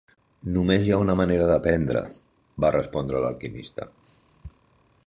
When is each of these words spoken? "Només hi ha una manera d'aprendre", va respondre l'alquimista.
"Només 0.53 0.85
hi 0.87 0.93
ha 0.95 0.99
una 1.03 1.15
manera 1.19 1.49
d'aprendre", 1.51 2.01
va 2.65 2.73
respondre 2.77 3.23
l'alquimista. 3.27 3.89